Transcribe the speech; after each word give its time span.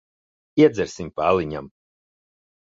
Iedzersim 0.61 1.13
pa 1.21 1.29
aliņam. 1.35 1.71